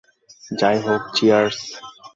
যাইহোক, 0.59 1.03
চিয়ার্স! 1.15 1.59